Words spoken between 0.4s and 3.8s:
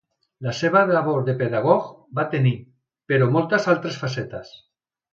La seva labor de pedagog va tenir, però moltes